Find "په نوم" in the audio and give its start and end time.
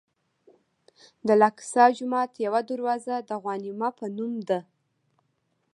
3.99-4.33